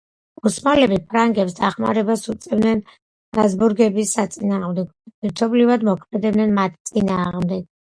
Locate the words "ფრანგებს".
1.11-1.57